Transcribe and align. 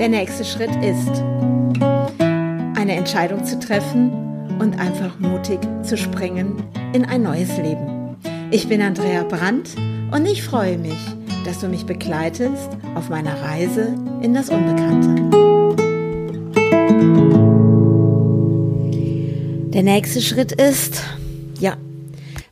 Der 0.00 0.08
nächste 0.08 0.46
Schritt 0.46 0.74
ist, 0.76 1.22
eine 2.74 2.96
Entscheidung 2.96 3.44
zu 3.44 3.58
treffen 3.58 4.10
und 4.58 4.80
einfach 4.80 5.18
mutig 5.18 5.58
zu 5.82 5.98
springen 5.98 6.64
in 6.94 7.04
ein 7.04 7.22
neues 7.22 7.54
Leben. 7.58 8.16
Ich 8.50 8.66
bin 8.66 8.80
Andrea 8.80 9.24
Brandt 9.24 9.76
und 10.10 10.24
ich 10.24 10.42
freue 10.42 10.78
mich, 10.78 10.96
dass 11.44 11.58
du 11.58 11.68
mich 11.68 11.84
begleitest 11.84 12.70
auf 12.94 13.10
meiner 13.10 13.42
Reise 13.42 13.94
in 14.22 14.32
das 14.32 14.48
Unbekannte. 14.48 15.20
Der 19.68 19.82
nächste 19.82 20.22
Schritt 20.22 20.52
ist, 20.52 21.02
ja, 21.58 21.76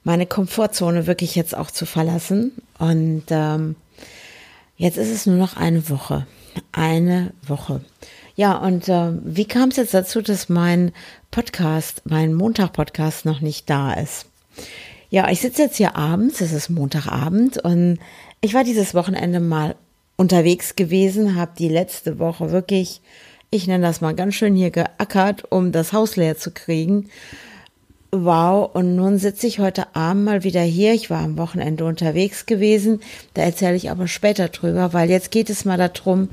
meine 0.04 0.26
Komfortzone 0.26 1.06
wirklich 1.06 1.34
jetzt 1.34 1.56
auch 1.56 1.70
zu 1.70 1.86
verlassen. 1.86 2.52
Und 2.78 3.22
ähm, 3.30 3.74
jetzt 4.76 4.98
ist 4.98 5.10
es 5.10 5.24
nur 5.24 5.36
noch 5.36 5.56
eine 5.56 5.88
Woche. 5.88 6.26
Eine 6.72 7.32
Woche. 7.46 7.80
Ja, 8.36 8.56
und 8.56 8.88
äh, 8.88 9.12
wie 9.24 9.46
kam 9.46 9.70
es 9.70 9.76
jetzt 9.76 9.94
dazu, 9.94 10.22
dass 10.22 10.48
mein 10.48 10.92
Podcast, 11.30 12.02
mein 12.04 12.34
Montag-Podcast 12.34 13.24
noch 13.24 13.40
nicht 13.40 13.68
da 13.68 13.92
ist? 13.94 14.26
Ja, 15.10 15.30
ich 15.30 15.40
sitze 15.40 15.62
jetzt 15.62 15.76
hier 15.76 15.96
abends, 15.96 16.40
es 16.40 16.52
ist 16.52 16.68
Montagabend 16.68 17.58
und 17.58 17.98
ich 18.40 18.54
war 18.54 18.62
dieses 18.62 18.94
Wochenende 18.94 19.40
mal 19.40 19.74
unterwegs 20.16 20.76
gewesen, 20.76 21.36
habe 21.36 21.52
die 21.58 21.68
letzte 21.68 22.18
Woche 22.18 22.52
wirklich, 22.52 23.00
ich 23.50 23.66
nenne 23.66 23.86
das 23.86 24.00
mal 24.00 24.14
ganz 24.14 24.34
schön 24.34 24.54
hier 24.54 24.70
geackert, 24.70 25.50
um 25.50 25.72
das 25.72 25.92
Haus 25.92 26.16
leer 26.16 26.36
zu 26.36 26.50
kriegen. 26.50 27.08
Wow, 28.10 28.70
und 28.74 28.96
nun 28.96 29.18
sitze 29.18 29.46
ich 29.46 29.58
heute 29.58 29.94
Abend 29.94 30.24
mal 30.24 30.42
wieder 30.42 30.62
hier. 30.62 30.94
Ich 30.94 31.10
war 31.10 31.22
am 31.22 31.36
Wochenende 31.36 31.84
unterwegs 31.84 32.46
gewesen. 32.46 33.00
Da 33.34 33.42
erzähle 33.42 33.76
ich 33.76 33.90
aber 33.90 34.08
später 34.08 34.48
drüber, 34.48 34.94
weil 34.94 35.10
jetzt 35.10 35.30
geht 35.30 35.50
es 35.50 35.66
mal 35.66 35.76
darum, 35.76 36.30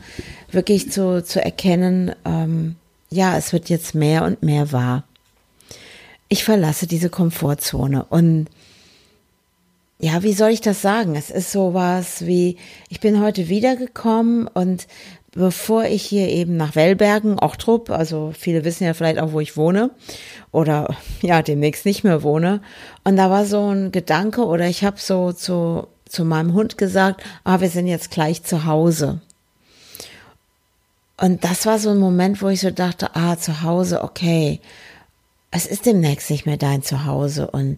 wirklich 0.52 0.90
zu, 0.90 1.22
zu 1.22 1.44
erkennen, 1.44 2.14
ähm, 2.24 2.76
ja, 3.10 3.38
es 3.38 3.52
wird 3.52 3.70
jetzt 3.70 3.94
mehr 3.94 4.24
und 4.24 4.42
mehr 4.42 4.72
wahr. 4.72 5.04
Ich 6.30 6.46
verlasse 6.46 6.88
diese 6.88 7.10
Komfortzone 7.10 8.06
und 8.06 8.48
ja, 10.00 10.24
wie 10.24 10.34
soll 10.34 10.50
ich 10.50 10.62
das 10.62 10.82
sagen? 10.82 11.16
Es 11.16 11.30
ist 11.30 11.52
sowas 11.52 12.26
wie, 12.26 12.58
ich 12.90 13.00
bin 13.00 13.22
heute 13.22 13.48
wiedergekommen 13.48 14.48
und 14.48 14.88
bevor 15.36 15.84
ich 15.84 16.04
hier 16.04 16.30
eben 16.30 16.58
nach 16.58 16.76
Wellbergen, 16.76 17.38
Ochtrup, 17.38 17.92
also 17.92 18.34
viele 18.38 18.64
wissen 18.64 18.86
ja 18.86 18.94
vielleicht 18.94 19.20
auch, 19.20 19.34
wo 19.34 19.42
ich 19.42 19.58
wohne 19.58 19.92
oder 20.52 20.96
ja, 21.22 21.42
demnächst 21.42 21.86
nicht 21.86 22.04
mehr 22.04 22.24
wohne. 22.24 22.62
Und 23.04 23.18
da 23.18 23.30
war 23.30 23.46
so 23.46 23.70
ein 23.72 23.92
Gedanke 23.92 24.46
oder 24.46 24.68
ich 24.68 24.84
habe 24.84 24.98
so 24.98 25.32
zu, 25.34 25.88
zu 26.08 26.26
meinem 26.26 26.54
Hund 26.54 26.78
gesagt, 26.78 27.22
ah, 27.44 27.60
wir 27.60 27.70
sind 27.70 27.88
jetzt 27.88 28.10
gleich 28.10 28.44
zu 28.44 28.66
Hause. 28.66 29.20
Und 31.18 31.44
das 31.44 31.66
war 31.66 31.80
so 31.80 31.92
ein 31.92 31.98
Moment, 31.98 32.42
wo 32.42 32.50
ich 32.50 32.62
so 32.62 32.72
dachte, 32.72 33.16
ah, 33.16 33.38
zu 33.38 33.62
Hause, 33.62 34.04
okay, 34.04 34.60
es 35.52 35.66
ist 35.66 35.86
demnächst 35.86 36.30
nicht 36.30 36.46
mehr 36.46 36.58
dein 36.58 36.82
Zuhause. 36.82 37.50
Und 37.50 37.78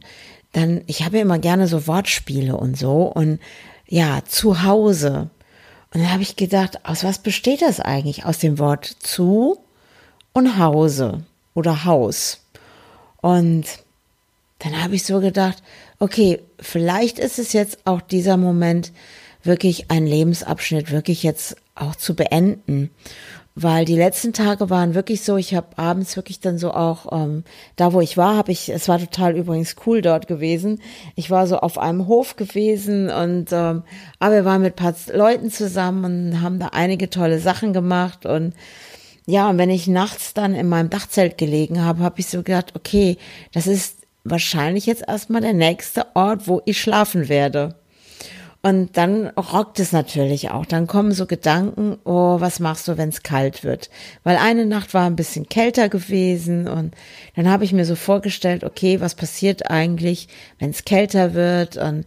dann, 0.54 0.82
ich 0.88 1.04
habe 1.04 1.18
ja 1.18 1.22
immer 1.24 1.38
gerne 1.38 1.68
so 1.68 1.86
Wortspiele 1.86 2.56
und 2.56 2.78
so. 2.78 3.04
Und 3.04 3.40
ja, 3.88 4.22
zu 4.26 4.64
Hause. 4.64 5.30
Und 5.94 6.02
dann 6.02 6.12
habe 6.12 6.24
ich 6.24 6.36
gedacht, 6.36 6.86
aus 6.86 7.04
was 7.04 7.20
besteht 7.20 7.62
das 7.62 7.80
eigentlich? 7.80 8.26
Aus 8.26 8.40
dem 8.40 8.60
Wort 8.60 8.86
zu 8.86 9.58
und 10.34 10.60
Hause 10.60 11.24
oder 11.54 11.86
Haus. 11.86 12.42
Und 13.22 13.66
dann 14.60 14.84
habe 14.84 14.96
ich 14.96 15.06
so 15.06 15.20
gedacht, 15.20 15.64
okay, 16.00 16.42
vielleicht 16.60 17.20
ist 17.20 17.40
es 17.40 17.54
jetzt 17.54 17.80
auch 17.86 18.02
dieser 18.02 18.38
Moment, 18.38 18.92
wirklich 19.48 19.90
einen 19.90 20.08
Lebensabschnitt 20.08 20.92
wirklich 20.92 21.24
jetzt 21.24 21.56
auch 21.76 21.96
zu 21.96 22.16
beenden 22.16 22.92
weil 23.60 23.86
die 23.86 23.96
letzten 23.96 24.34
Tage 24.34 24.70
waren 24.70 24.94
wirklich 24.94 25.24
so, 25.24 25.36
ich 25.36 25.56
habe 25.56 25.80
abends 25.80 26.16
wirklich 26.16 26.40
dann 26.40 26.60
so 26.60 26.76
auch, 26.76 27.12
ähm, 27.12 27.44
da 27.76 27.92
wo 27.92 28.02
ich 28.02 28.16
war, 28.16 28.38
habe 28.38 28.52
ich, 28.52 28.70
es 28.70 28.88
war 28.88 29.00
total 29.00 29.36
übrigens 29.36 29.76
cool 29.88 30.04
dort 30.04 30.28
gewesen. 30.28 30.80
Ich 31.16 31.32
war 31.32 31.48
so 31.48 31.58
auf 31.58 31.80
einem 31.80 32.06
Hof 32.06 32.36
gewesen 32.36 33.10
und 33.10 33.48
ähm, 33.52 33.82
aber 34.20 34.36
wir 34.36 34.46
waren 34.46 34.62
mit 34.62 34.74
ein 34.74 34.76
paar 34.76 34.94
Leuten 35.12 35.50
zusammen 35.50 36.34
und 36.34 36.42
haben 36.44 36.60
da 36.60 36.68
einige 36.68 37.10
tolle 37.10 37.40
Sachen 37.40 37.74
gemacht 37.74 38.28
und 38.28 38.54
ja, 39.26 39.50
und 39.50 39.58
wenn 39.58 39.72
ich 39.72 39.88
nachts 39.88 40.36
dann 40.36 40.54
in 40.54 40.70
meinem 40.70 40.92
Dachzelt 40.92 41.40
gelegen 41.40 41.84
habe, 41.84 42.04
habe 42.04 42.20
ich 42.20 42.28
so 42.28 42.44
gedacht, 42.44 42.76
okay, 42.76 43.18
das 43.54 43.66
ist 43.66 43.98
wahrscheinlich 44.24 44.86
jetzt 44.86 45.06
erstmal 45.08 45.42
der 45.42 45.54
nächste 45.54 46.06
Ort, 46.14 46.48
wo 46.48 46.62
ich 46.66 46.80
schlafen 46.80 47.28
werde. 47.28 47.74
Und 48.64 48.98
dann 48.98 49.28
rockt 49.28 49.80
es 49.80 49.92
natürlich 49.92 50.50
auch. 50.50 50.66
Dann 50.66 50.88
kommen 50.88 51.12
so 51.12 51.26
Gedanken, 51.26 51.98
oh, 52.06 52.40
was 52.40 52.60
machst 52.60 52.88
du, 52.88 52.98
wenn 52.98 53.10
es 53.10 53.24
kalt 53.24 53.64
wird? 53.64 53.90
Weil 54.24 54.38
eine 54.38 54.66
Nacht 54.66 54.94
war 54.94 55.06
ein 55.06 55.16
bisschen 55.16 55.48
kälter 55.48 55.90
gewesen 55.90 56.68
und 56.68 56.96
dann 57.36 57.50
habe 57.50 57.64
ich 57.64 57.72
mir 57.72 57.86
so 57.86 57.96
vorgestellt, 57.96 58.64
okay, 58.64 59.00
was 59.00 59.16
passiert 59.16 59.70
eigentlich, 59.70 60.28
wenn 60.60 60.72
es 60.72 60.86
kälter 60.86 61.34
wird? 61.34 61.78
Und, 61.78 62.06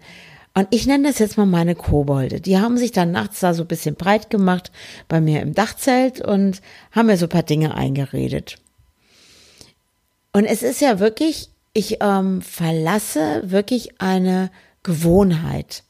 und 0.54 0.66
ich 0.70 0.86
nenne 0.86 1.08
das 1.08 1.20
jetzt 1.20 1.38
mal 1.38 1.46
meine 1.46 1.76
Kobolde. 1.76 2.40
Die 2.40 2.58
haben 2.58 2.76
sich 2.76 2.90
dann 2.90 3.12
nachts 3.12 3.40
da 3.40 3.54
so 3.54 3.62
ein 3.62 3.68
bisschen 3.68 3.94
breit 3.94 4.28
gemacht 4.28 4.72
bei 5.08 5.20
mir 5.20 5.40
im 5.42 5.54
Dachzelt 5.54 6.20
und 6.20 6.60
haben 6.90 7.06
mir 7.06 7.16
so 7.16 7.26
ein 7.26 7.30
paar 7.30 7.44
Dinge 7.44 7.74
eingeredet. 7.76 8.56
Und 10.32 10.44
es 10.44 10.62
ist 10.62 10.80
ja 10.80 10.98
wirklich, 10.98 11.50
ich 11.72 11.98
ähm, 12.00 12.42
verlasse 12.42 13.42
wirklich 13.44 14.00
eine 14.00 14.50
Gewohnheit 14.82 15.84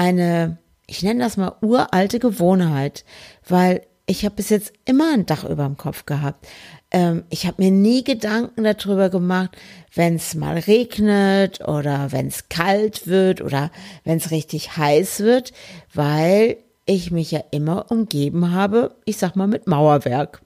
eine, 0.00 0.56
ich 0.86 1.02
nenne 1.02 1.22
das 1.22 1.36
mal 1.36 1.56
uralte 1.60 2.18
Gewohnheit, 2.20 3.04
weil 3.46 3.82
ich 4.06 4.24
habe 4.24 4.36
bis 4.36 4.48
jetzt 4.48 4.72
immer 4.86 5.12
ein 5.12 5.26
Dach 5.26 5.44
über 5.44 5.64
dem 5.64 5.76
Kopf 5.76 6.06
gehabt. 6.06 6.48
Ähm, 6.90 7.24
ich 7.28 7.46
habe 7.46 7.62
mir 7.62 7.70
nie 7.70 8.02
Gedanken 8.02 8.64
darüber 8.64 9.10
gemacht, 9.10 9.50
wenn 9.94 10.16
es 10.16 10.34
mal 10.34 10.58
regnet 10.58 11.60
oder 11.68 12.12
wenn 12.12 12.28
es 12.28 12.48
kalt 12.48 13.06
wird 13.06 13.42
oder 13.42 13.70
wenn 14.02 14.16
es 14.16 14.30
richtig 14.30 14.78
heiß 14.78 15.20
wird, 15.20 15.52
weil 15.92 16.56
ich 16.86 17.10
mich 17.10 17.30
ja 17.30 17.44
immer 17.50 17.90
umgeben 17.90 18.52
habe, 18.52 18.96
ich 19.04 19.18
sag 19.18 19.36
mal 19.36 19.46
mit 19.46 19.66
Mauerwerk. 19.66 20.40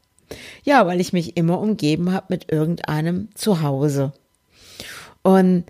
Ja, 0.65 0.87
weil 0.87 1.01
ich 1.01 1.13
mich 1.13 1.37
immer 1.37 1.61
umgeben 1.61 2.13
habe 2.13 2.27
mit 2.29 2.51
irgendeinem 2.51 3.29
Zuhause. 3.35 4.13
Und 5.23 5.65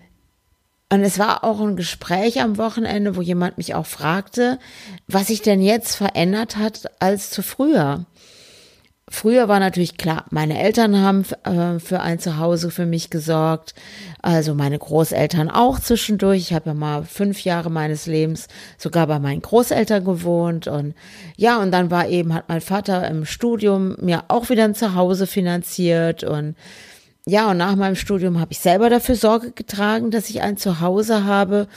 und 0.94 1.02
es 1.02 1.18
war 1.18 1.42
auch 1.42 1.60
ein 1.60 1.74
Gespräch 1.74 2.40
am 2.40 2.56
Wochenende, 2.56 3.16
wo 3.16 3.20
jemand 3.20 3.58
mich 3.58 3.74
auch 3.74 3.84
fragte, 3.84 4.60
was 5.08 5.26
sich 5.26 5.42
denn 5.42 5.60
jetzt 5.60 5.96
verändert 5.96 6.56
hat 6.56 6.84
als 7.00 7.30
zu 7.30 7.42
früher. 7.42 8.06
Früher 9.08 9.48
war 9.48 9.58
natürlich 9.58 9.96
klar, 9.96 10.24
meine 10.30 10.56
Eltern 10.62 10.96
haben 11.00 11.24
äh, 11.42 11.80
für 11.80 11.98
ein 11.98 12.20
Zuhause 12.20 12.70
für 12.70 12.86
mich 12.86 13.10
gesorgt, 13.10 13.74
also 14.22 14.54
meine 14.54 14.78
Großeltern 14.78 15.50
auch 15.50 15.80
zwischendurch. 15.80 16.38
Ich 16.38 16.52
habe 16.52 16.70
ja 16.70 16.74
mal 16.74 17.02
fünf 17.02 17.42
Jahre 17.42 17.70
meines 17.70 18.06
Lebens 18.06 18.46
sogar 18.78 19.08
bei 19.08 19.18
meinen 19.18 19.42
Großeltern 19.42 20.04
gewohnt 20.04 20.68
und 20.68 20.94
ja, 21.36 21.60
und 21.60 21.72
dann 21.72 21.90
war 21.90 22.06
eben, 22.06 22.32
hat 22.32 22.48
mein 22.48 22.60
Vater 22.60 23.08
im 23.08 23.26
Studium 23.26 23.96
mir 24.00 24.26
auch 24.28 24.48
wieder 24.48 24.62
ein 24.62 24.76
Zuhause 24.76 25.26
finanziert 25.26 26.22
und 26.22 26.54
ja, 27.26 27.50
und 27.50 27.56
nach 27.56 27.74
meinem 27.76 27.96
Studium 27.96 28.38
habe 28.38 28.52
ich 28.52 28.58
selber 28.58 28.90
dafür 28.90 29.16
Sorge 29.16 29.52
getragen, 29.52 30.10
dass 30.10 30.28
ich 30.28 30.42
ein 30.42 30.56
Zuhause 30.58 31.24
habe. 31.24 31.68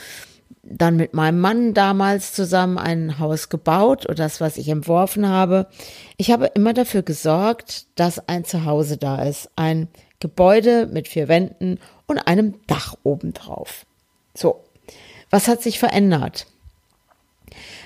Dann 0.62 0.96
mit 0.96 1.14
meinem 1.14 1.40
Mann 1.40 1.72
damals 1.72 2.34
zusammen 2.34 2.76
ein 2.76 3.18
Haus 3.18 3.48
gebaut 3.48 4.04
oder 4.04 4.16
das, 4.16 4.42
was 4.42 4.58
ich 4.58 4.68
entworfen 4.68 5.26
habe. 5.26 5.66
Ich 6.18 6.30
habe 6.30 6.46
immer 6.54 6.74
dafür 6.74 7.02
gesorgt, 7.02 7.86
dass 7.94 8.28
ein 8.28 8.44
Zuhause 8.44 8.98
da 8.98 9.22
ist. 9.22 9.48
Ein 9.56 9.88
Gebäude 10.20 10.86
mit 10.86 11.08
vier 11.08 11.28
Wänden 11.28 11.78
und 12.06 12.18
einem 12.18 12.54
Dach 12.66 12.94
obendrauf. 13.02 13.86
So. 14.34 14.64
Was 15.30 15.48
hat 15.48 15.62
sich 15.62 15.78
verändert? 15.78 16.46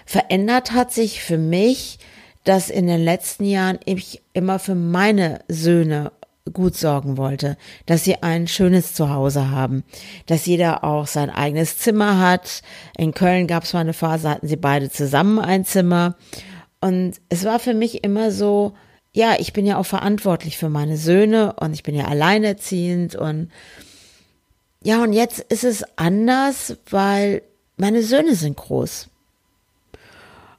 Verändert 0.04 0.72
hat 0.72 0.92
sich 0.92 1.22
für 1.22 1.38
mich, 1.38 1.98
dass 2.44 2.70
in 2.70 2.88
den 2.88 3.02
letzten 3.02 3.44
Jahren 3.44 3.78
ich 3.84 4.22
immer 4.32 4.58
für 4.58 4.74
meine 4.74 5.40
Söhne 5.48 6.10
gut 6.52 6.76
sorgen 6.76 7.16
wollte, 7.16 7.56
dass 7.86 8.04
sie 8.04 8.22
ein 8.22 8.48
schönes 8.48 8.94
Zuhause 8.94 9.50
haben, 9.50 9.84
dass 10.26 10.46
jeder 10.46 10.82
auch 10.82 11.06
sein 11.06 11.30
eigenes 11.30 11.78
Zimmer 11.78 12.18
hat. 12.18 12.62
In 12.96 13.14
Köln 13.14 13.46
gab 13.46 13.62
es 13.62 13.72
mal 13.72 13.80
eine 13.80 13.92
Phase, 13.92 14.28
hatten 14.28 14.48
sie 14.48 14.56
beide 14.56 14.90
zusammen 14.90 15.38
ein 15.38 15.64
Zimmer. 15.64 16.16
Und 16.80 17.20
es 17.28 17.44
war 17.44 17.60
für 17.60 17.74
mich 17.74 18.02
immer 18.02 18.32
so, 18.32 18.72
ja, 19.12 19.36
ich 19.38 19.52
bin 19.52 19.66
ja 19.66 19.76
auch 19.76 19.86
verantwortlich 19.86 20.58
für 20.58 20.68
meine 20.68 20.96
Söhne 20.96 21.54
und 21.60 21.74
ich 21.74 21.82
bin 21.82 21.94
ja 21.94 22.06
alleinerziehend 22.06 23.14
und 23.14 23.50
ja, 24.84 25.00
und 25.02 25.12
jetzt 25.12 25.38
ist 25.38 25.62
es 25.62 25.84
anders, 25.96 26.76
weil 26.90 27.42
meine 27.76 28.02
Söhne 28.02 28.34
sind 28.34 28.56
groß. 28.56 29.08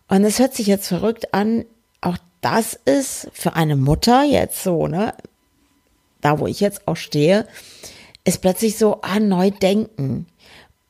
Und 0.07 0.23
es 0.23 0.39
hört 0.39 0.53
sich 0.53 0.67
jetzt 0.67 0.87
verrückt 0.87 1.33
an, 1.33 1.65
auch 1.99 2.17
das 2.39 2.73
ist 2.73 3.29
für 3.33 3.55
eine 3.55 3.75
Mutter 3.75 4.23
jetzt 4.23 4.63
so, 4.63 4.87
ne? 4.87 5.13
Da 6.23 6.39
wo 6.39 6.47
ich 6.47 6.59
jetzt 6.59 6.87
auch 6.87 6.95
stehe, 6.95 7.47
ist 8.23 8.41
plötzlich 8.41 8.77
so, 8.77 9.01
ah, 9.01 9.19
neu 9.19 9.51
denken. 9.51 10.27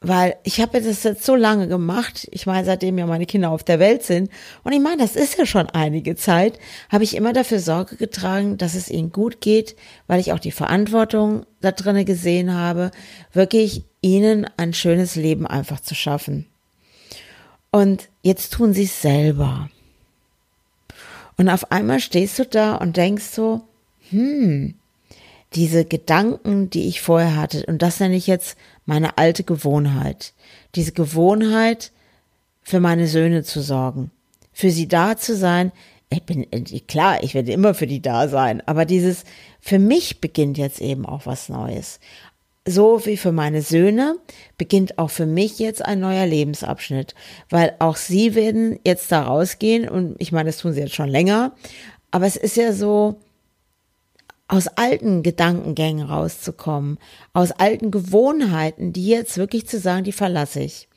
weil 0.06 0.35
ich 0.44 0.59
habe 0.59 0.81
das 0.81 1.03
jetzt 1.03 1.24
so 1.24 1.33
lange 1.33 1.69
gemacht, 1.69 2.27
ich 2.31 2.45
meine, 2.45 2.65
seitdem 2.65 2.97
ja 2.97 3.06
meine 3.06 3.25
Kinder 3.25 3.51
auf 3.51 3.63
der 3.63 3.80
Welt 3.80 4.03
sind, 4.03 4.30
und 4.63 4.74
ich 4.74 4.81
meine, 4.81 4.97
das 4.97 5.15
ist 5.15 5.38
ja 5.38 5.45
schon 5.45 5.69
einige 5.69 6.18
Zeit, 6.18 6.59
habe 6.91 7.06
ich 7.06 7.15
immer 7.15 7.31
dafür 7.31 7.59
Sorge 7.59 7.95
getragen, 7.95 8.57
dass 8.57 8.75
es 8.75 8.89
ihnen 8.89 9.13
gut 9.13 9.39
geht, 9.39 9.77
weil 10.07 10.19
ich 10.19 10.33
auch 10.33 10.39
die 10.39 10.51
Verantwortung 10.51 11.45
da 11.62 11.71
drinnen 11.71 12.03
gesehen 12.03 12.53
habe, 12.53 12.91
wirklich 13.31 13.83
ihnen 14.01 14.45
ein 14.57 14.74
schönes 14.74 15.15
Leben 15.15 15.47
einfach 15.47 15.80
zu 15.80 15.95
schaffen. 15.95 16.47
Und 17.71 18.09
jetzt 18.21 18.53
tun 18.53 18.74
sie 18.74 18.83
es 18.83 19.01
selber. 19.01 19.69
Und 21.38 21.47
auf 21.50 21.71
einmal 21.71 22.01
stehst 22.01 22.38
du 22.39 22.45
da 22.45 22.75
und 22.75 22.97
denkst 22.97 23.24
so, 23.24 23.62
hm, 24.09 24.75
diese 25.55 25.85
Gedanken, 25.85 26.69
die 26.69 26.88
ich 26.88 27.01
vorher 27.01 27.35
hatte, 27.38 27.65
und 27.67 27.81
das 27.81 28.00
nenne 28.00 28.15
ich 28.15 28.27
jetzt 28.27 28.57
meine 28.85 29.17
alte 29.17 29.44
Gewohnheit. 29.44 30.33
Diese 30.75 30.91
Gewohnheit, 30.91 31.91
für 32.63 32.79
meine 32.79 33.07
Söhne 33.07 33.44
zu 33.44 33.61
sorgen, 33.61 34.09
für 34.51 34.71
sie 34.71 34.88
da 34.88 35.17
zu 35.17 35.35
sein. 35.35 35.71
Ich 36.09 36.23
bin, 36.23 36.47
klar, 36.88 37.23
ich 37.23 37.33
werde 37.33 37.51
immer 37.51 37.73
für 37.73 37.88
die 37.88 38.01
da 38.01 38.27
sein, 38.27 38.61
aber 38.65 38.85
dieses, 38.85 39.25
für 39.59 39.79
mich 39.79 40.21
beginnt 40.21 40.57
jetzt 40.57 40.79
eben 40.79 41.05
auch 41.05 41.25
was 41.25 41.50
Neues. 41.50 41.99
So 42.65 43.06
wie 43.06 43.17
für 43.17 43.33
meine 43.33 43.61
Söhne 43.61 44.15
beginnt 44.57 44.97
auch 44.97 45.09
für 45.09 45.25
mich 45.25 45.59
jetzt 45.59 45.83
ein 45.83 45.99
neuer 45.99 46.25
Lebensabschnitt, 46.25 47.13
weil 47.49 47.75
auch 47.79 47.97
sie 47.97 48.35
werden 48.35 48.79
jetzt 48.85 49.11
da 49.11 49.23
rausgehen 49.23 49.89
und 49.89 50.15
ich 50.19 50.31
meine, 50.31 50.47
das 50.47 50.59
tun 50.59 50.71
sie 50.71 50.79
jetzt 50.79 50.95
schon 50.95 51.09
länger, 51.09 51.53
aber 52.11 52.25
es 52.25 52.38
ist 52.38 52.56
ja 52.56 52.71
so, 52.71 53.19
aus 54.48 54.68
alten 54.68 55.24
Gedankengängen 55.24 56.06
rauszukommen, 56.07 57.00
aus 57.34 57.51
alten 57.51 57.92
Gewohnheiten, 57.92 58.94
die 58.94 59.07
jetzt 59.07 59.38
wirklich 59.38 59.68
zu 59.68 59.80
sagen, 59.80 60.04
die 60.04 60.12
verlasse 60.12 60.62
ich. 60.62 60.88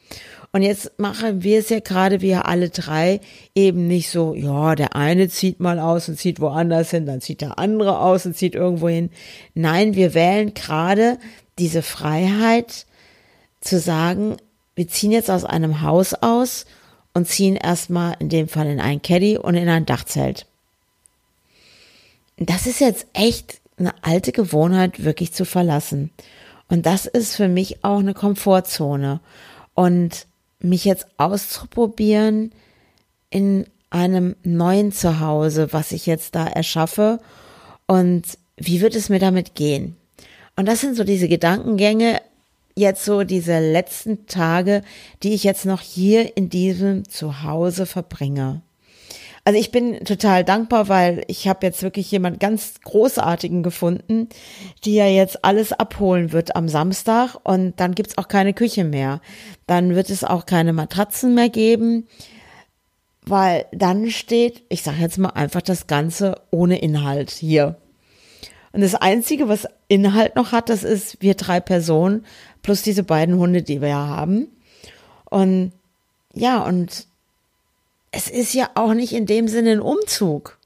Und 0.53 0.63
jetzt 0.63 0.99
machen 0.99 1.43
wir 1.43 1.59
es 1.59 1.69
ja 1.69 1.81
gerade, 1.81 2.21
wir 2.21 2.47
alle 2.47 2.71
drei, 2.71 3.21
eben 3.55 3.87
nicht 3.89 4.11
so, 4.11 4.35
ja, 4.35 4.75
der 4.75 4.97
eine 4.97 5.29
zieht 5.29 5.61
mal 5.61 5.79
aus 5.79 6.09
und 6.09 6.19
zieht 6.19 6.41
woanders 6.41 6.91
hin, 6.91 7.07
dann 7.07 7.21
zieht 7.21 7.41
der 7.41 7.59
andere 7.59 7.99
aus 7.99 8.25
und 8.27 8.37
zieht 8.37 8.55
irgendwo 8.55 8.89
hin. 8.89 9.11
Nein, 9.55 9.95
wir 9.95 10.15
wählen 10.15 10.55
gerade 10.55 11.19
diese 11.59 11.83
Freiheit 11.83 12.87
zu 13.61 13.79
sagen, 13.79 14.37
wir 14.75 14.89
ziehen 14.89 15.11
jetzt 15.11 15.31
aus 15.31 15.45
einem 15.45 15.83
Haus 15.83 16.15
aus 16.15 16.67
und 17.13 17.27
ziehen 17.27 17.57
erstmal 17.57 18.17
in 18.19 18.29
dem 18.29 18.49
Fall 18.49 18.67
in 18.67 18.81
ein 18.81 19.03
Caddy 19.03 19.39
und 19.39 19.55
in 19.55 19.69
ein 19.69 19.87
Dachzelt 19.87 20.47
das 22.37 22.67
ist 22.67 22.81
jetzt 22.81 23.07
echt 23.13 23.61
eine 23.79 23.95
alte 24.03 24.33
Gewohnheit, 24.33 25.05
wirklich 25.05 25.33
zu 25.33 25.45
verlassen. 25.45 26.11
Und 26.69 26.87
das 26.87 27.07
ist 27.07 27.37
für 27.37 27.49
mich 27.49 27.85
auch 27.85 27.99
eine 27.99 28.15
Komfortzone. 28.15 29.21
Und 29.75 30.27
mich 30.59 30.85
jetzt 30.85 31.07
auszuprobieren 31.19 32.53
in 33.31 33.67
einem 33.91 34.37
neuen 34.43 34.93
Zuhause, 34.93 35.73
was 35.73 35.93
ich 35.93 36.07
jetzt 36.07 36.35
da 36.35 36.47
erschaffe 36.47 37.21
und 37.87 38.39
wie 38.57 38.81
wird 38.81 38.97
es 38.97 39.09
mir 39.09 39.19
damit 39.19 39.55
gehen? 39.55 39.97
Und 40.57 40.67
das 40.67 40.81
sind 40.81 40.97
so 40.97 41.05
diese 41.05 41.29
Gedankengänge, 41.29 42.21
jetzt 42.75 43.05
so 43.05 43.23
diese 43.23 43.59
letzten 43.59 44.27
Tage, 44.27 44.83
die 45.23 45.35
ich 45.35 45.45
jetzt 45.45 45.67
noch 45.67 45.81
hier 45.81 46.37
in 46.37 46.49
diesem 46.49 47.09
Zuhause 47.09 47.87
verbringe. 47.87 48.63
Also 49.47 49.61
ich 49.61 49.71
bin 49.71 50.05
total 50.05 50.43
dankbar, 50.43 50.89
weil 50.89 51.23
ich 51.29 51.47
habe 51.47 51.65
jetzt 51.65 51.85
wirklich 51.85 52.11
jemand 52.11 52.41
ganz 52.41 52.81
großartigen 52.83 53.63
gefunden, 53.63 54.29
die 54.85 54.95
ja 54.95 55.07
jetzt 55.07 55.45
alles 55.45 55.73
abholen 55.73 56.33
wird 56.33 56.57
am 56.57 56.69
Samstag 56.69 57.37
und 57.45 57.79
dann 57.79 57.95
gibt's 57.95 58.19
auch 58.19 58.27
keine 58.27 58.55
Küche 58.55 58.83
mehr. 58.83 59.21
Dann 59.69 59.95
wird 59.95 60.11
es 60.11 60.25
auch 60.25 60.47
keine 60.47 60.73
Matratzen 60.73 61.37
mehr 61.37 61.49
geben, 61.49 62.09
weil 63.25 63.67
dann 63.71 64.11
steht, 64.11 64.65
ich 64.69 64.83
sage 64.83 65.01
jetzt 65.01 65.17
mal 65.17 65.29
einfach 65.29 65.63
das 65.63 65.87
Ganze 65.87 66.41
ohne 66.51 66.81
Inhalt 66.81 67.31
hier. 67.31 67.77
Und 68.73 68.81
das 68.81 68.97
Einzige, 68.97 69.49
was 69.49 69.69
Inhalt 69.87 70.35
noch 70.35 70.51
hat, 70.51 70.71
das 70.71 70.83
ist 70.83 71.23
wir 71.23 71.35
drei 71.35 71.61
Personen 71.61 72.27
plus 72.63 72.83
diese 72.83 73.05
beiden 73.05 73.37
Hunde, 73.37 73.63
die 73.63 73.81
wir 73.81 73.91
ja 73.91 74.09
haben. 74.09 74.49
Und 75.31 75.71
ja, 76.35 76.65
und 76.65 77.07
es 78.11 78.29
ist 78.29 78.55
ja 78.55 78.71
auch 78.75 78.95
nicht 78.95 79.13
in 79.13 79.27
dem 79.27 79.49
Sinne 79.49 79.73
ein 79.73 79.81
Umzug. 79.81 80.59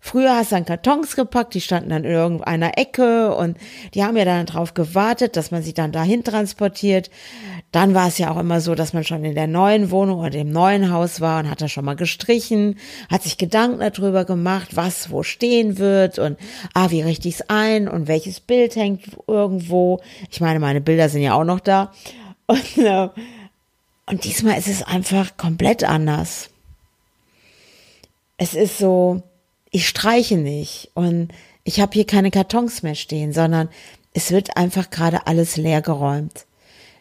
Früher 0.00 0.36
hast 0.36 0.52
du 0.52 0.54
dann 0.54 0.64
Kartons 0.64 1.16
gepackt, 1.16 1.54
die 1.54 1.60
standen 1.60 1.90
dann 1.90 2.04
in 2.04 2.12
irgendeiner 2.12 2.78
Ecke 2.78 3.34
und 3.34 3.58
die 3.94 4.04
haben 4.04 4.16
ja 4.16 4.24
dann 4.24 4.46
drauf 4.46 4.72
gewartet, 4.72 5.36
dass 5.36 5.50
man 5.50 5.62
sie 5.62 5.74
dann 5.74 5.90
dahin 5.90 6.22
transportiert. 6.22 7.10
Dann 7.72 7.94
war 7.94 8.06
es 8.06 8.16
ja 8.16 8.30
auch 8.30 8.38
immer 8.38 8.60
so, 8.60 8.76
dass 8.76 8.92
man 8.92 9.02
schon 9.02 9.24
in 9.24 9.34
der 9.34 9.48
neuen 9.48 9.90
Wohnung 9.90 10.20
oder 10.20 10.30
dem 10.30 10.50
neuen 10.50 10.92
Haus 10.92 11.20
war 11.20 11.40
und 11.40 11.50
hat 11.50 11.60
da 11.60 11.68
schon 11.68 11.84
mal 11.84 11.96
gestrichen, 11.96 12.78
hat 13.10 13.24
sich 13.24 13.38
Gedanken 13.38 13.80
darüber 13.80 14.24
gemacht, 14.24 14.76
was 14.76 15.10
wo 15.10 15.24
stehen 15.24 15.78
wird 15.78 16.18
und 16.20 16.38
ah, 16.74 16.90
wie 16.90 17.02
richte 17.02 17.28
ich 17.28 17.34
es 17.34 17.50
ein 17.50 17.88
und 17.88 18.06
welches 18.06 18.38
Bild 18.40 18.76
hängt 18.76 19.04
irgendwo. 19.26 20.00
Ich 20.30 20.40
meine, 20.40 20.60
meine 20.60 20.80
Bilder 20.80 21.08
sind 21.08 21.22
ja 21.22 21.34
auch 21.34 21.44
noch 21.44 21.60
da. 21.60 21.92
Und, 22.46 22.78
äh, 22.78 23.08
und 24.06 24.24
diesmal 24.24 24.56
ist 24.56 24.68
es 24.68 24.82
einfach 24.82 25.36
komplett 25.36 25.84
anders 25.84 26.48
es 28.38 28.54
ist 28.54 28.78
so, 28.78 29.22
ich 29.70 29.86
streiche 29.86 30.38
nicht 30.38 30.90
und 30.94 31.28
ich 31.64 31.80
habe 31.80 31.92
hier 31.92 32.06
keine 32.06 32.30
Kartons 32.30 32.82
mehr 32.82 32.94
stehen, 32.94 33.32
sondern 33.32 33.68
es 34.14 34.30
wird 34.30 34.56
einfach 34.56 34.88
gerade 34.88 35.26
alles 35.26 35.56
leer 35.56 35.82
geräumt. 35.82 36.46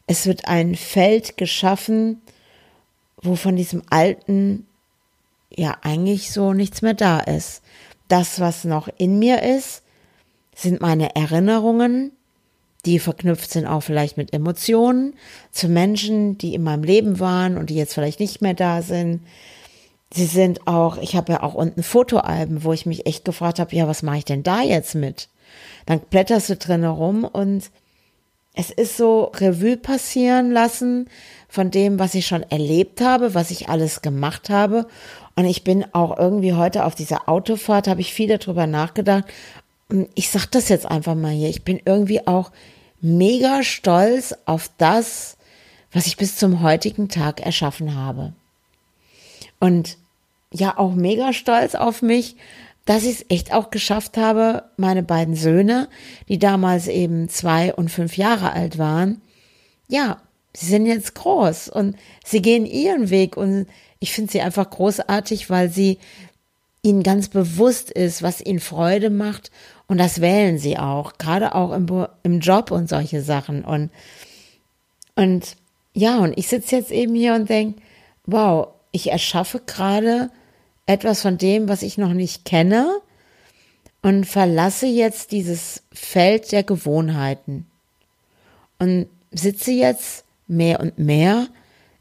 Es 0.07 0.25
wird 0.25 0.47
ein 0.47 0.75
Feld 0.75 1.37
geschaffen, 1.37 2.21
wo 3.21 3.35
von 3.35 3.55
diesem 3.55 3.83
alten 3.89 4.65
ja 5.49 5.77
eigentlich 5.81 6.31
so 6.31 6.53
nichts 6.53 6.81
mehr 6.81 6.93
da 6.93 7.19
ist. 7.19 7.61
Das, 8.07 8.39
was 8.39 8.65
noch 8.65 8.89
in 8.97 9.19
mir 9.19 9.43
ist, 9.43 9.83
sind 10.55 10.81
meine 10.81 11.15
Erinnerungen, 11.15 12.11
die 12.85 12.99
verknüpft 12.99 13.51
sind 13.51 13.65
auch 13.65 13.81
vielleicht 13.81 14.17
mit 14.17 14.33
Emotionen 14.33 15.13
zu 15.51 15.67
Menschen, 15.67 16.37
die 16.37 16.53
in 16.53 16.63
meinem 16.63 16.83
Leben 16.83 17.19
waren 17.19 17.57
und 17.57 17.69
die 17.69 17.75
jetzt 17.75 17.93
vielleicht 17.93 18.19
nicht 18.19 18.41
mehr 18.41 18.53
da 18.53 18.81
sind. 18.81 19.21
Sie 20.11 20.25
sind 20.25 20.67
auch, 20.67 20.97
ich 20.97 21.15
habe 21.15 21.33
ja 21.33 21.43
auch 21.43 21.53
unten 21.53 21.83
Fotoalben, 21.83 22.63
wo 22.63 22.73
ich 22.73 22.85
mich 22.85 23.05
echt 23.05 23.25
gefragt 23.25 23.59
habe, 23.59 23.75
ja, 23.75 23.87
was 23.87 24.03
mache 24.03 24.19
ich 24.19 24.25
denn 24.25 24.43
da 24.43 24.61
jetzt 24.61 24.95
mit? 24.95 25.29
Dann 25.85 25.99
blätterst 25.99 26.49
du 26.49 26.55
drin 26.55 26.81
herum 26.81 27.23
und 27.25 27.69
es 28.53 28.71
ist 28.71 28.97
so 28.97 29.25
Revue 29.35 29.77
passieren 29.77 30.51
lassen 30.51 31.09
von 31.47 31.69
dem, 31.71 31.99
was 31.99 32.15
ich 32.15 32.25
schon 32.25 32.43
erlebt 32.43 33.01
habe, 33.01 33.35
was 33.35 33.51
ich 33.51 33.69
alles 33.69 34.01
gemacht 34.01 34.49
habe. 34.49 34.87
Und 35.35 35.45
ich 35.45 35.63
bin 35.63 35.85
auch 35.93 36.17
irgendwie 36.17 36.53
heute 36.53 36.85
auf 36.85 36.95
dieser 36.95 37.29
Autofahrt, 37.29 37.87
habe 37.87 38.01
ich 38.01 38.13
viel 38.13 38.35
darüber 38.35 38.65
nachgedacht. 38.65 39.25
Und 39.89 40.09
ich 40.15 40.29
sage 40.29 40.47
das 40.51 40.69
jetzt 40.69 40.87
einfach 40.87 41.13
mal 41.13 41.31
hier. 41.31 41.49
Ich 41.49 41.63
bin 41.63 41.79
irgendwie 41.85 42.25
auch 42.25 42.51
mega 42.99 43.61
stolz 43.61 44.35
auf 44.45 44.71
das, 44.77 45.37
was 45.91 46.07
ich 46.07 46.17
bis 46.17 46.37
zum 46.37 46.61
heutigen 46.61 47.09
Tag 47.09 47.41
erschaffen 47.41 47.95
habe. 47.95 48.33
Und 49.59 49.97
ja, 50.51 50.77
auch 50.77 50.93
mega 50.93 51.33
stolz 51.33 51.75
auf 51.75 52.01
mich, 52.01 52.35
dass 52.85 53.03
ich 53.03 53.19
es 53.19 53.25
echt 53.29 53.53
auch 53.53 53.69
geschafft 53.69 54.17
habe, 54.17 54.63
meine 54.77 55.03
beiden 55.03 55.35
Söhne, 55.35 55.89
die 56.29 56.39
damals 56.39 56.87
eben 56.87 57.27
zwei 57.27 57.73
und 57.73 57.91
fünf 57.91 58.15
Jahre 58.15 58.53
alt 58.53 58.77
waren, 58.77 59.21
ja, 59.89 60.21
sie 60.53 60.67
sind 60.67 60.85
jetzt 60.85 61.13
groß 61.13 61.67
und 61.69 61.97
sie 62.25 62.41
gehen 62.41 62.65
ihren 62.65 63.09
Weg 63.09 63.35
und 63.35 63.67
ich 63.99 64.13
finde 64.13 64.31
sie 64.31 64.41
einfach 64.41 64.69
großartig, 64.69 65.49
weil 65.49 65.69
sie 65.69 65.97
ihnen 66.81 67.03
ganz 67.03 67.27
bewusst 67.27 67.91
ist, 67.91 68.23
was 68.23 68.41
ihnen 68.41 68.61
Freude 68.61 69.09
macht 69.09 69.51
und 69.87 69.97
das 69.97 70.21
wählen 70.21 70.57
sie 70.57 70.77
auch, 70.77 71.17
gerade 71.17 71.55
auch 71.55 71.73
im, 71.73 72.07
im 72.23 72.39
Job 72.39 72.71
und 72.71 72.87
solche 72.89 73.21
Sachen 73.21 73.65
und 73.65 73.89
und 75.15 75.57
ja, 75.93 76.19
und 76.19 76.37
ich 76.37 76.47
sitze 76.47 76.75
jetzt 76.75 76.91
eben 76.91 77.15
hier 77.15 77.33
und 77.33 77.49
denke, 77.49 77.81
wow, 78.25 78.67
ich 78.97 79.11
erschaffe 79.11 79.61
gerade 79.65 80.29
etwas 80.87 81.21
von 81.21 81.37
dem, 81.37 81.69
was 81.69 81.83
ich 81.83 81.97
noch 81.97 82.13
nicht 82.13 82.45
kenne 82.45 82.99
und 84.01 84.25
verlasse 84.25 84.87
jetzt 84.87 85.31
dieses 85.31 85.83
Feld 85.93 86.51
der 86.51 86.63
Gewohnheiten 86.63 87.67
und 88.79 89.07
sitze 89.31 89.71
jetzt 89.71 90.25
mehr 90.47 90.79
und 90.79 90.97
mehr 90.97 91.47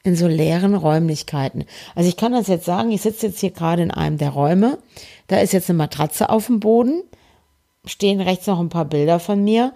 in 0.04 0.16
so 0.16 0.26
leeren 0.26 0.74
Räumlichkeiten. 0.74 1.64
Also 1.94 2.08
ich 2.08 2.16
kann 2.16 2.32
das 2.32 2.46
jetzt 2.46 2.64
sagen, 2.64 2.90
ich 2.92 3.02
sitze 3.02 3.26
jetzt 3.26 3.40
hier 3.40 3.50
gerade 3.50 3.82
in 3.82 3.90
einem 3.90 4.16
der 4.16 4.30
Räume, 4.30 4.78
da 5.26 5.38
ist 5.38 5.52
jetzt 5.52 5.68
eine 5.68 5.76
Matratze 5.76 6.30
auf 6.30 6.46
dem 6.46 6.60
Boden, 6.60 7.02
stehen 7.84 8.20
rechts 8.22 8.46
noch 8.46 8.60
ein 8.60 8.68
paar 8.70 8.86
Bilder 8.86 9.20
von 9.20 9.44
mir 9.44 9.74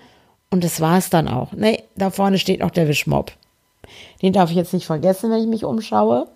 und 0.51 0.65
das 0.65 0.81
war 0.81 0.97
es 0.97 1.11
dann 1.11 1.29
auch. 1.29 1.53
Nee, 1.53 1.83
da 1.97 2.11
vorne 2.11 2.39
steht 2.39 2.61
noch 2.61 2.71
der 2.71 2.89
Wischmob. 2.89 3.33
Den 4.23 4.33
darf 4.33 4.51
ich 4.51 4.57
jetzt 4.57 4.73
nicht 4.73 4.87
vergessen, 4.87 5.31
wenn 5.31 5.43
ich 5.43 5.49
mich 5.49 5.65
umschaue. 5.65 6.29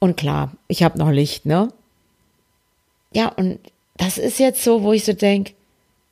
Und 0.00 0.16
klar, 0.16 0.52
ich 0.66 0.82
habe 0.82 0.98
noch 0.98 1.10
Licht, 1.10 1.46
ne? 1.46 1.68
Ja, 3.12 3.28
und 3.28 3.60
das 3.96 4.18
ist 4.18 4.38
jetzt 4.38 4.64
so, 4.64 4.82
wo 4.82 4.92
ich 4.92 5.04
so 5.04 5.12
denke, 5.12 5.52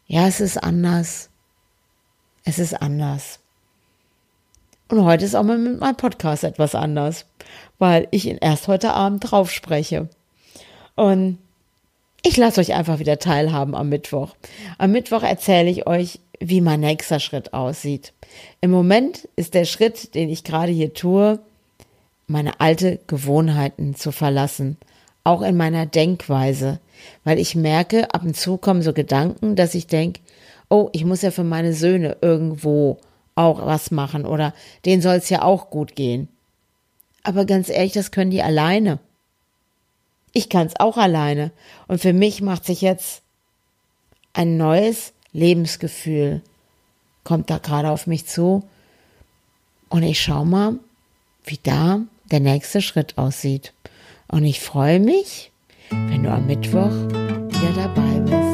ja, 0.07 0.29
es 0.29 0.41
ist 0.41 0.59
anders. 0.59 1.31
Es 2.45 2.59
ist 2.59 2.81
anders. 2.81 3.41
Und 4.89 5.05
heute 5.05 5.25
ist 5.25 5.35
auch 5.35 5.43
mal 5.43 5.59
mit 5.59 5.81
meinem 5.81 5.97
Podcast 5.97 6.45
etwas 6.45 6.75
anders, 6.75 7.27
weil 7.79 8.09
ich 8.11 8.27
ihn 8.27 8.39
erst 8.39 8.69
heute 8.69 8.93
Abend 8.93 9.31
drauf 9.31 9.51
spreche. 9.51 10.09
Und 10.95 11.39
ich 12.23 12.37
lasse 12.37 12.61
euch 12.61 12.75
einfach 12.75 12.99
wieder 12.99 13.19
teilhaben 13.19 13.75
am 13.75 13.89
Mittwoch. 13.89 14.35
Am 14.77 14.93
Mittwoch 14.93 15.23
erzähle 15.23 15.71
ich 15.71 15.87
euch, 15.87 16.21
wie 16.41 16.61
mein 16.61 16.81
nächster 16.81 17.21
Schritt 17.21 17.55
aussieht. 17.55 18.13
Im 18.61 18.71
Moment 18.71 19.29
ist 19.37 19.55
der 19.55 19.65
Schritt, 19.65 20.15
den 20.15 20.29
ich 20.29 20.45
gerade 20.45 20.73
hier 20.73 20.93
tue, 20.95 21.39
meine 22.29 22.61
alte 22.61 23.01
Gewohnheiten 23.07 23.95
zu 23.95 24.13
verlassen, 24.13 24.77
auch 25.25 25.43
in 25.43 25.57
meiner 25.57 25.87
Denkweise, 25.87 26.79
weil 27.25 27.39
ich 27.39 27.55
merke, 27.55 28.13
ab 28.15 28.23
und 28.23 28.37
zu 28.37 28.57
kommen 28.59 28.83
so 28.83 28.93
Gedanken, 28.93 29.57
dass 29.57 29.75
ich 29.75 29.87
denke, 29.87 30.21
oh, 30.69 30.91
ich 30.93 31.05
muss 31.05 31.23
ja 31.23 31.31
für 31.31 31.45
meine 31.45 31.73
Söhne 31.73 32.19
irgendwo 32.21 32.99
auch 33.35 33.65
was 33.65 33.91
machen 33.91 34.27
oder 34.27 34.53
denen 34.85 35.03
soll 35.03 35.17
es 35.17 35.29
ja 35.31 35.43
auch 35.43 35.71
gut 35.71 35.97
gehen. 35.97 36.29
Aber 37.23 37.45
ganz 37.45 37.69
ehrlich, 37.69 37.93
das 37.93 38.11
können 38.11 38.31
die 38.31 38.43
alleine. 38.43 38.99
Ich 40.33 40.49
kann 40.49 40.67
es 40.67 40.79
auch 40.79 40.97
alleine. 40.97 41.51
Und 41.87 42.01
für 42.01 42.13
mich 42.13 42.43
macht 42.43 42.65
sich 42.65 42.81
jetzt 42.81 43.23
ein 44.33 44.57
neues 44.57 45.13
Lebensgefühl, 45.33 46.43
kommt 47.25 47.51
da 47.51 47.59
gerade 47.59 47.91
auf 47.91 48.07
mich 48.07 48.27
zu. 48.27 48.63
Und 49.89 50.03
ich 50.03 50.21
schaue 50.21 50.47
mal, 50.47 50.75
wie 51.45 51.59
da 51.63 52.01
der 52.31 52.41
nächste 52.41 52.81
Schritt 52.83 53.17
aussieht. 53.19 53.73
Und 54.29 54.45
ich 54.45 54.61
freue 54.61 55.01
mich, 55.01 55.51
wenn 55.91 56.23
du 56.23 56.31
am 56.31 56.47
Mittwoch 56.47 56.93
wieder 56.93 57.73
dabei 57.75 58.21
bist. 58.21 58.48